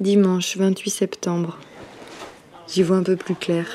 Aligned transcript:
Dimanche 0.00 0.56
28 0.56 0.90
septembre. 0.90 1.58
J'y 2.68 2.82
vois 2.82 2.96
un 2.96 3.02
peu 3.02 3.16
plus 3.16 3.34
clair. 3.34 3.66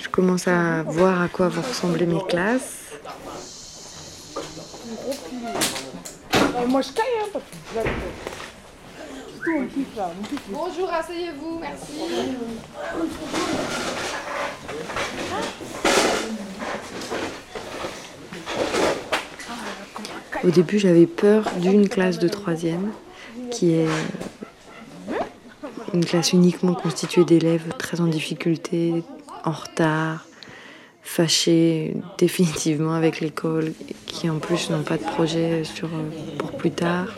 Je 0.00 0.08
commence 0.08 0.46
à 0.46 0.82
voir 0.82 1.22
à 1.22 1.28
quoi 1.28 1.48
vont 1.48 1.62
ressembler 1.62 2.06
mes 2.06 2.22
classes. 2.28 2.92
Moi 6.66 6.82
je 6.82 6.92
caille, 6.92 7.04
hein, 7.22 7.40
Bonjour, 10.50 10.92
asseyez-vous, 10.92 11.58
merci. 11.58 11.92
Au 20.44 20.50
début, 20.50 20.78
j'avais 20.78 21.06
peur 21.06 21.44
d'une 21.56 21.88
classe 21.88 22.18
de 22.18 22.28
troisième, 22.28 22.92
qui 23.58 23.74
est 23.74 23.88
une 25.92 26.04
classe 26.04 26.32
uniquement 26.32 26.74
constituée 26.74 27.24
d'élèves 27.24 27.72
très 27.76 28.00
en 28.00 28.06
difficulté, 28.06 29.02
en 29.44 29.50
retard, 29.50 30.24
fâchés 31.02 31.96
définitivement 32.18 32.92
avec 32.92 33.18
l'école, 33.18 33.72
qui 34.06 34.30
en 34.30 34.38
plus 34.38 34.70
n'ont 34.70 34.84
pas 34.84 34.96
de 34.96 35.02
projet 35.02 35.64
sur, 35.64 35.88
pour 36.38 36.52
plus 36.52 36.70
tard. 36.70 37.08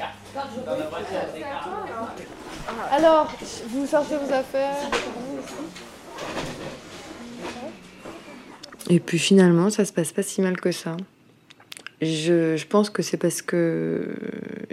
Alors, 2.90 3.30
vous 3.68 3.86
sortez 3.86 4.16
vos 4.16 4.32
affaires 4.32 4.90
Et 8.88 8.98
puis 8.98 9.18
finalement, 9.18 9.68
ça 9.68 9.84
se 9.84 9.92
passe 9.92 10.12
pas 10.12 10.22
si 10.22 10.40
mal 10.40 10.58
que 10.58 10.72
ça. 10.72 10.96
Je, 12.00 12.56
je 12.56 12.66
pense 12.66 12.88
que 12.88 13.02
c'est 13.02 13.18
parce 13.18 13.42
que 13.42 14.14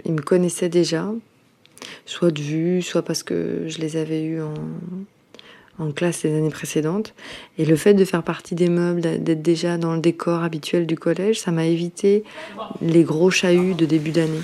ils 0.06 0.14
me 0.14 0.22
connaissaient 0.22 0.70
déjà, 0.70 1.04
soit 2.06 2.30
de 2.30 2.40
vue, 2.40 2.82
soit 2.82 3.02
parce 3.02 3.22
que 3.22 3.64
je 3.66 3.78
les 3.78 3.96
avais 3.96 4.22
eus 4.22 4.42
en, 4.42 4.54
en 5.78 5.92
classe 5.92 6.22
les 6.24 6.36
années 6.36 6.50
précédentes. 6.50 7.14
Et 7.58 7.64
le 7.64 7.76
fait 7.76 7.94
de 7.94 8.04
faire 8.04 8.22
partie 8.22 8.54
des 8.54 8.68
meubles, 8.68 9.00
d'être 9.00 9.42
déjà 9.42 9.78
dans 9.78 9.94
le 9.94 10.00
décor 10.00 10.42
habituel 10.42 10.86
du 10.86 10.96
collège, 10.96 11.40
ça 11.40 11.50
m'a 11.50 11.66
évité 11.66 12.24
les 12.82 13.04
gros 13.04 13.30
chahuts 13.30 13.74
de 13.74 13.86
début 13.86 14.10
d'année. 14.10 14.42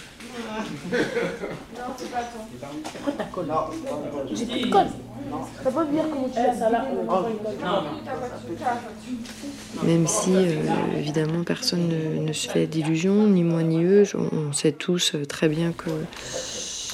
Même 9.83 10.07
si, 10.07 10.33
euh, 10.37 10.53
évidemment, 10.97 11.43
personne 11.45 11.89
ne, 11.89 12.21
ne 12.21 12.33
se 12.33 12.49
fait 12.49 12.67
d'illusions, 12.67 13.27
ni 13.27 13.43
moi 13.43 13.63
ni 13.63 13.83
eux. 13.83 14.05
On, 14.15 14.29
on 14.49 14.53
sait 14.53 14.73
tous 14.73 15.15
euh, 15.15 15.25
très 15.25 15.49
bien 15.49 15.73
que 15.73 15.91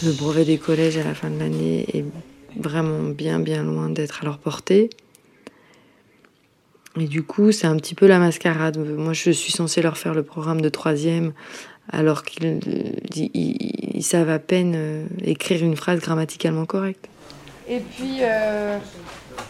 le 0.04 0.12
brevet 0.12 0.44
des 0.44 0.58
collèges 0.58 0.96
à 0.98 1.04
la 1.04 1.14
fin 1.14 1.30
de 1.30 1.38
l'année 1.38 1.86
est 1.94 2.04
vraiment 2.56 3.02
bien, 3.10 3.38
bien 3.40 3.62
loin 3.62 3.88
d'être 3.90 4.22
à 4.22 4.24
leur 4.24 4.38
portée. 4.38 4.90
Et 6.98 7.04
du 7.06 7.22
coup, 7.22 7.52
c'est 7.52 7.66
un 7.66 7.76
petit 7.76 7.94
peu 7.94 8.06
la 8.06 8.18
mascarade. 8.18 8.76
Moi, 8.78 9.12
je 9.12 9.30
suis 9.30 9.52
censée 9.52 9.80
leur 9.82 9.96
faire 9.96 10.14
le 10.14 10.22
programme 10.22 10.60
de 10.60 10.68
troisième, 10.68 11.32
alors 11.90 12.24
qu'ils 12.24 12.60
ils- 13.14 13.58
ils 13.94 14.02
savent 14.02 14.30
à 14.30 14.38
peine 14.38 14.72
euh, 14.76 15.04
écrire 15.22 15.62
une 15.62 15.76
phrase 15.76 16.00
grammaticalement 16.00 16.64
correcte. 16.66 17.08
Et 17.68 17.78
puis, 17.80 18.18
euh... 18.22 18.78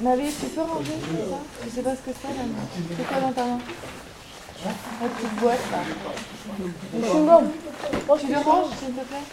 Marie, 0.03 0.25
tu 0.39 0.47
peux 0.47 0.61
ranger 0.61 0.85
ça? 0.85 1.39
Je 1.65 1.71
sais 1.71 1.83
pas 1.83 1.93
ce 1.97 2.01
que 2.11 2.17
c'est 2.21 2.29
là. 2.29 2.43
C'est 2.99 3.07
quoi 3.09 3.21
dans 3.21 3.33
ta 3.33 3.45
main 3.47 3.59
La 5.03 5.09
petite 5.09 5.41
boîte 5.41 5.61
là. 5.73 5.83
Le 6.95 7.03
chewing-gum. 7.03 7.45
Tu 8.21 8.27
le 8.33 8.39
ranges, 8.39 8.67
s'il 8.79 8.89
te 8.89 9.01
plaît? 9.07 9.27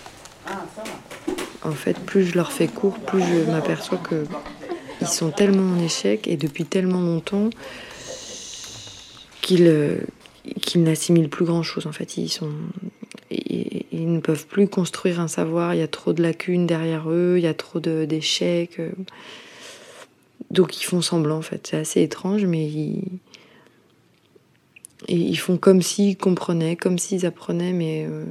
En 1.63 1.71
fait, 1.71 1.97
plus 1.99 2.25
je 2.25 2.35
leur 2.35 2.51
fais 2.51 2.67
court, 2.67 2.97
plus 2.99 3.21
je 3.21 3.49
m'aperçois 3.51 3.97
que 3.97 4.25
ils 5.01 5.07
sont 5.07 5.29
tellement 5.31 5.73
en 5.73 5.79
échec 5.83 6.27
et 6.27 6.37
depuis 6.37 6.65
tellement 6.65 7.01
longtemps 7.01 7.49
qu'ils 9.41 9.67
euh, 9.67 9.97
n'assimilent 10.75 11.29
plus 11.29 11.45
grand 11.45 11.63
chose. 11.63 11.87
En 11.87 11.91
fait, 11.91 12.17
ils 12.17 12.29
ne 13.91 14.19
peuvent 14.19 14.47
plus 14.47 14.67
construire 14.67 15.19
un 15.19 15.27
savoir. 15.27 15.73
Il 15.73 15.79
y 15.79 15.83
a 15.83 15.87
trop 15.87 16.13
de 16.13 16.21
lacunes 16.23 16.65
derrière 16.65 17.09
eux. 17.09 17.35
Il 17.37 17.43
y 17.43 17.47
a 17.47 17.53
trop 17.53 17.79
d'échecs. 17.79 18.79
euh. 18.79 18.91
Donc 20.51 20.79
ils 20.81 20.85
font 20.85 21.01
semblant. 21.01 21.37
En 21.37 21.41
fait, 21.41 21.67
c'est 21.67 21.77
assez 21.77 22.01
étrange, 22.01 22.45
mais 22.45 22.69
ils 25.07 25.35
font 25.37 25.57
comme 25.57 25.81
s'ils 25.81 26.17
comprenaient, 26.17 26.75
comme 26.75 26.97
s'ils 26.97 27.25
apprenaient, 27.25 27.73
mais 27.73 28.05
euh, 28.09 28.25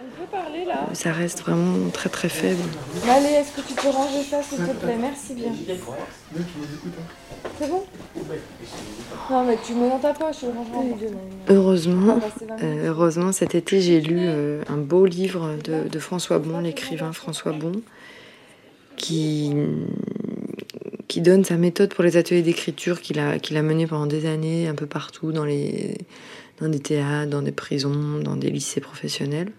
On 0.00 0.20
peut 0.20 0.30
parler 0.30 0.63
là 0.63 0.63
ça 0.92 1.12
reste 1.12 1.40
vraiment 1.40 1.90
très 1.90 2.08
très 2.08 2.28
faible. 2.28 2.60
Allez, 3.08 3.26
est-ce 3.28 3.52
que 3.52 3.66
tu 3.66 3.74
peux 3.74 3.88
ranger 3.88 4.22
ça, 4.22 4.42
s'il 4.42 4.58
te 4.58 4.72
plaît? 4.72 4.96
Merci 5.00 5.34
bien. 5.34 5.52
C'est 7.58 7.68
bon? 7.68 7.84
Non, 9.30 9.44
mais 9.44 9.58
tu 9.64 9.74
mets 9.74 9.88
dans 9.88 9.98
ta 9.98 10.12
poche. 10.12 10.44
Heureusement, 11.48 12.18
Ah, 12.22 12.28
bah, 12.48 12.56
euh, 12.62 12.88
heureusement, 12.88 13.32
cet 13.32 13.54
été, 13.54 13.80
j'ai 13.80 14.00
lu 14.00 14.18
euh, 14.20 14.62
un 14.68 14.76
beau 14.76 15.06
livre 15.06 15.56
de, 15.62 15.88
de 15.88 15.98
François 15.98 16.38
Bon, 16.38 16.60
l'écrivain 16.60 17.12
François 17.12 17.52
Bon, 17.52 17.72
qui, 18.96 19.52
qui 21.08 21.20
donne 21.20 21.44
sa 21.44 21.56
méthode 21.56 21.92
pour 21.94 22.04
les 22.04 22.16
ateliers 22.16 22.42
d'écriture 22.42 23.00
qu'il 23.00 23.18
a, 23.18 23.38
qu'il 23.38 23.56
a 23.56 23.62
mené 23.62 23.86
pendant 23.86 24.06
des 24.06 24.26
années, 24.26 24.68
un 24.68 24.74
peu 24.74 24.86
partout, 24.86 25.32
dans, 25.32 25.44
les, 25.44 25.98
dans 26.60 26.68
des 26.68 26.80
théâtres, 26.80 27.30
dans 27.30 27.42
des 27.42 27.52
prisons, 27.52 28.18
dans 28.22 28.36
des 28.36 28.50
lycées 28.50 28.80
professionnels. 28.80 29.52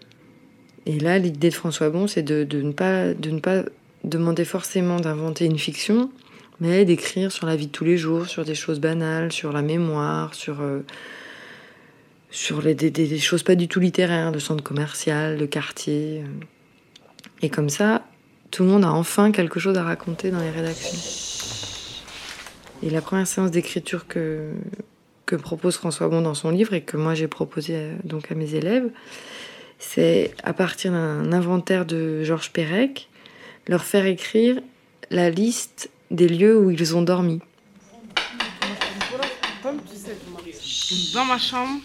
Et 0.86 1.00
là, 1.00 1.18
l'idée 1.18 1.50
de 1.50 1.54
François 1.54 1.90
Bon, 1.90 2.06
c'est 2.06 2.22
de, 2.22 2.46
ne 2.62 2.72
pas, 2.72 3.62
demander 4.04 4.44
forcément 4.44 5.00
d'inventer 5.00 5.44
une 5.44 5.58
fiction, 5.58 6.10
mais 6.60 6.84
d'écrire 6.84 7.32
sur 7.32 7.46
la 7.46 7.56
vie 7.56 7.66
de 7.66 7.72
tous 7.72 7.84
les 7.84 7.98
jours, 7.98 8.26
sur 8.26 8.44
des 8.44 8.54
choses 8.54 8.78
banales, 8.78 9.32
sur 9.32 9.52
la 9.52 9.62
mémoire, 9.62 10.34
sur... 10.34 10.60
euh, 10.60 10.82
des, 12.74 13.18
choses 13.18 13.42
pas 13.42 13.56
du 13.56 13.66
tout 13.66 13.80
littéraires, 13.80 14.30
de 14.30 14.38
centre 14.38 14.62
commercial, 14.62 15.38
de 15.38 15.46
quartier. 15.46 16.22
euh. 16.22 16.44
Et 17.42 17.50
comme 17.50 17.68
ça, 17.68 18.04
tout 18.50 18.62
le 18.62 18.70
monde 18.70 18.84
a 18.84 18.92
enfin 18.92 19.32
quelque 19.32 19.58
chose 19.58 19.76
à 19.76 19.82
raconter 19.82 20.30
dans 20.30 20.40
les 20.40 20.50
rédactions. 20.50 20.98
Et 22.82 22.90
la 22.90 23.00
première 23.00 23.26
séance 23.26 23.50
d'écriture 23.50 24.06
que, 24.06 24.50
que 25.24 25.34
propose 25.34 25.76
François 25.76 26.08
Bon 26.08 26.20
dans 26.20 26.34
son 26.34 26.50
livre 26.50 26.74
et 26.74 26.82
que 26.82 26.96
moi 26.96 27.14
j'ai 27.14 27.26
proposé 27.26 27.74
euh, 27.74 27.94
donc 28.04 28.30
à 28.30 28.34
mes 28.34 28.54
élèves, 28.54 28.88
c'est 29.78 30.34
à 30.42 30.52
partir 30.52 30.92
d'un 30.92 31.32
inventaire 31.32 31.84
de 31.86 32.24
Georges 32.24 32.50
Perec, 32.50 33.08
leur 33.66 33.84
faire 33.84 34.06
écrire 34.06 34.60
la 35.10 35.30
liste 35.30 35.90
des 36.10 36.28
lieux 36.28 36.58
où 36.58 36.70
ils 36.70 36.96
ont 36.96 37.02
dormi. 37.02 37.40
Dans 41.12 41.24
ma 41.24 41.38
chambre, 41.38 41.80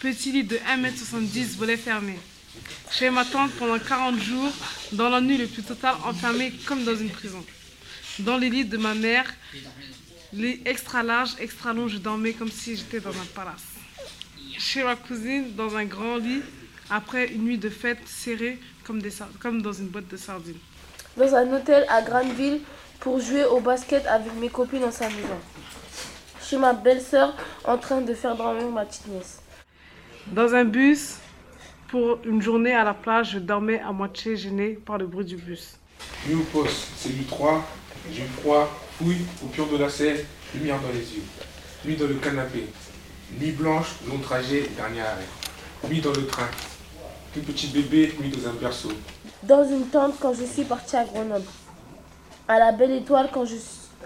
petit 0.00 0.32
lit 0.32 0.44
de 0.44 0.56
1m70, 0.56 1.56
volet 1.56 1.76
fermé. 1.76 2.16
Chez 2.90 3.10
ma 3.10 3.24
tante 3.24 3.50
pendant 3.52 3.78
40 3.78 4.20
jours, 4.20 4.52
dans 4.92 5.08
la 5.08 5.20
nuit 5.20 5.36
le 5.36 5.46
plus 5.46 5.62
total, 5.62 5.94
enfermé 6.04 6.52
comme 6.66 6.84
dans 6.84 6.96
une 6.96 7.10
prison. 7.10 7.44
Dans 8.20 8.36
les 8.36 8.48
lits 8.48 8.64
de 8.64 8.76
ma 8.76 8.94
mère, 8.94 9.34
lit 10.32 10.60
extra 10.64 11.02
large, 11.02 11.30
extra 11.40 11.72
long, 11.72 11.88
je 11.88 11.98
dormais 11.98 12.32
comme 12.32 12.50
si 12.50 12.76
j'étais 12.76 13.00
dans 13.00 13.10
un 13.10 13.26
palace. 13.34 13.64
Chez 14.58 14.84
ma 14.84 14.96
cousine, 14.96 15.54
dans 15.54 15.76
un 15.76 15.84
grand 15.84 16.16
lit, 16.16 16.42
après 16.90 17.28
une 17.32 17.44
nuit 17.44 17.58
de 17.58 17.68
fête 17.68 17.98
serrée 18.06 18.58
comme, 18.84 19.00
des 19.02 19.10
sard- 19.10 19.28
comme 19.40 19.62
dans 19.62 19.72
une 19.72 19.88
boîte 19.88 20.08
de 20.08 20.16
sardines. 20.16 20.58
dans 21.16 21.34
un 21.34 21.52
hôtel 21.52 21.84
à 21.88 22.02
Granville 22.02 22.60
pour 23.00 23.20
jouer 23.20 23.44
au 23.44 23.60
basket 23.60 24.06
avec 24.06 24.32
mes 24.34 24.48
copines 24.48 24.84
en 24.84 24.90
s'amusant. 24.90 25.40
Chez 26.42 26.58
ma 26.58 26.72
belle-sœur 26.72 27.34
en 27.64 27.76
train 27.78 28.00
de 28.00 28.14
faire 28.14 28.36
dormir 28.36 28.68
ma 28.70 28.84
petite 28.84 29.06
nièce. 29.08 29.40
Dans 30.28 30.54
un 30.54 30.64
bus, 30.64 31.16
pour 31.88 32.18
une 32.24 32.40
journée 32.42 32.74
à 32.74 32.84
la 32.84 32.94
plage, 32.94 33.32
je 33.32 33.38
dormais 33.38 33.80
à 33.80 33.92
moitié 33.92 34.36
gêné 34.36 34.70
par 34.84 34.98
le 34.98 35.06
bruit 35.06 35.24
du 35.24 35.36
bus. 35.36 35.76
Nuit 36.26 36.34
au 36.36 36.42
poste, 36.44 36.88
cellule 36.96 37.26
3, 37.26 37.64
j'ai 38.12 38.24
froid, 38.40 38.68
fouille, 38.98 39.24
au 39.42 39.46
pion 39.46 39.66
de 39.66 39.76
la 39.76 39.88
selle, 39.88 40.24
lumière 40.54 40.80
dans 40.80 40.88
les 40.92 41.14
yeux. 41.14 41.22
Nuit 41.84 41.96
dans 41.96 42.06
le 42.06 42.14
canapé, 42.14 42.66
nuit 43.40 43.52
blanche, 43.52 43.88
long 44.08 44.18
trajet, 44.18 44.68
dernier 44.76 45.00
arrêt. 45.00 45.26
Nuit 45.88 46.00
dans 46.00 46.12
le 46.12 46.26
train, 46.26 46.48
tout 47.36 47.52
petit 47.52 47.66
bébé, 47.66 48.14
nuit 48.18 48.30
dans 48.30 48.48
un 48.48 48.54
berceau. 48.54 48.88
Dans 49.42 49.68
une 49.68 49.86
tente 49.88 50.14
quand 50.18 50.32
je 50.32 50.44
suis 50.44 50.64
partie 50.64 50.96
à 50.96 51.04
Grenoble. 51.04 51.44
À 52.48 52.58
la 52.58 52.72
belle 52.72 52.92
étoile 52.92 53.28
quand 53.32 53.44
je 53.44 53.56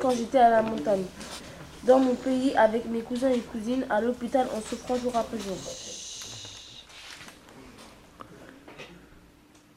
quand 0.01 0.11
j'étais 0.11 0.39
à 0.39 0.51
la 0.51 0.63
montagne. 0.63 1.05
Dans 1.85 2.01
mon 2.01 2.15
pays 2.15 2.53
avec 2.57 2.87
mes 2.87 3.01
cousins 3.01 3.31
et 3.31 3.39
cousines 3.39 3.87
à 3.89 4.01
l'hôpital 4.01 4.47
en 4.57 4.61
souffrant 4.61 4.97
jour 4.97 5.13
après 5.15 5.39
jour. 5.39 5.57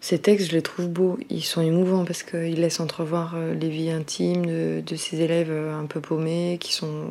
Ces 0.01 0.19
textes, 0.19 0.49
je 0.49 0.53
les 0.53 0.61
trouve 0.61 0.89
beaux. 0.89 1.17
Ils 1.29 1.43
sont 1.43 1.61
émouvants 1.61 2.05
parce 2.05 2.23
qu'ils 2.23 2.59
laissent 2.59 2.79
entrevoir 2.79 3.35
euh, 3.35 3.53
les 3.53 3.69
vies 3.69 3.91
intimes 3.91 4.45
de, 4.45 4.83
de 4.85 4.95
ces 4.95 5.21
élèves 5.21 5.49
euh, 5.49 5.79
un 5.79 5.85
peu 5.85 6.01
paumés, 6.01 6.57
qui 6.59 6.73
sont 6.73 7.07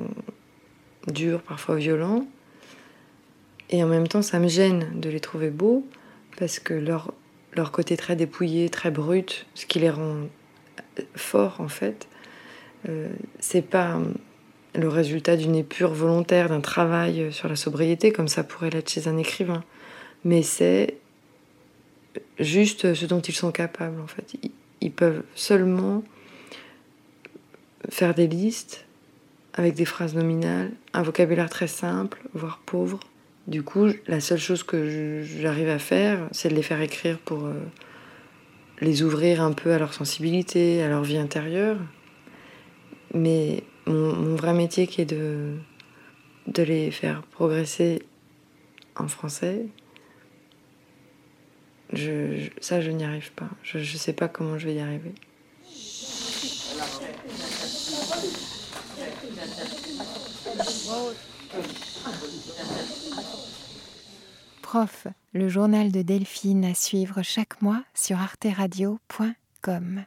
durs, 1.07 1.41
parfois 1.41 1.77
violents. 1.77 2.27
Et 3.71 3.83
en 3.83 3.87
même 3.87 4.09
temps, 4.09 4.21
ça 4.21 4.39
me 4.39 4.49
gêne 4.49 5.01
de 5.01 5.09
les 5.09 5.21
trouver 5.21 5.49
beaux 5.49 5.87
parce 6.37 6.59
que 6.59 6.75
leur, 6.75 7.13
côté 7.73 7.97
très 7.97 8.17
dépouillé, 8.17 8.69
très 8.69 8.91
brut, 8.91 9.47
ce 9.55 9.67
qui 9.67 9.79
les 9.79 9.91
rend 9.91 10.29
forts 11.15 11.61
en 11.61 11.69
fait. 11.69 12.09
Euh, 12.89 13.09
c'est 13.39 13.63
pas 13.63 14.01
le 14.75 14.89
résultat 14.89 15.37
d'une 15.37 15.55
épure 15.55 15.93
volontaire, 15.93 16.49
d'un 16.49 16.61
travail 16.61 17.33
sur 17.33 17.49
la 17.49 17.57
sobriété, 17.57 18.13
comme 18.13 18.29
ça 18.29 18.43
pourrait 18.43 18.71
l'être 18.71 18.91
chez 18.91 19.07
un 19.09 19.19
écrivain. 19.19 19.63
Mais 20.25 20.43
c'est 20.43 20.97
juste 22.39 22.95
ce 22.95 23.07
dont 23.07 23.21
ils 23.21 23.35
sont 23.35 23.53
capables, 23.53 24.01
en 24.01 24.07
fait. 24.07 24.35
Ils 24.81 24.93
peuvent 24.93 25.23
seulement 25.35 26.03
faire 27.89 28.15
des 28.15 28.27
listes 28.27 28.85
avec 29.55 29.75
des 29.75 29.85
phrases 29.85 30.15
nominales, 30.15 30.71
un 30.95 31.03
vocabulaire 31.03 31.51
très 31.51 31.67
simple, 31.67 32.23
voire 32.33 32.61
pauvre. 32.65 33.01
Du 33.47 33.63
coup, 33.63 33.89
la 34.07 34.21
seule 34.21 34.39
chose 34.39 34.63
que 34.63 35.23
j'arrive 35.23 35.69
à 35.69 35.79
faire, 35.79 36.29
c'est 36.31 36.49
de 36.49 36.55
les 36.55 36.63
faire 36.63 36.81
écrire 36.81 37.19
pour 37.19 37.47
euh, 37.47 37.55
les 38.81 39.03
ouvrir 39.03 39.43
un 39.43 39.53
peu 39.53 39.73
à 39.73 39.79
leur 39.79 39.95
sensibilité, 39.95 40.83
à 40.83 40.89
leur 40.89 41.03
vie 41.03 41.19
intérieure. 41.19 41.79
Mais 43.15 43.65
mon, 43.87 44.37
vrai 44.37 44.55
métier 44.55 44.87
qui 44.87 45.01
est 45.01 45.07
de, 45.07 45.57
de 46.47 46.63
les 46.63 46.91
faire 46.93 47.23
progresser 47.23 48.03
en 48.97 49.09
français, 49.09 49.67
ça 52.61 52.81
je 52.81 52.91
n'y 52.91 53.05
arrive 53.05 53.33
pas. 53.33 53.51
Je 53.63 53.79
ne 53.79 53.85
sais 53.85 54.13
pas 54.13 54.29
comment 54.29 54.57
je 54.59 54.67
vais 54.67 54.75
y 54.75 54.81
arriver. 54.81 55.13
Prof, 64.63 65.07
le 65.35 65.49
journal 65.49 65.93
de 65.93 66.03
Delphine 66.03 66.65
à 66.65 66.75
suivre 66.75 67.23
chaque 67.23 67.61
mois 67.61 67.83
sur 67.95 68.19
arteradio.com. 68.19 70.05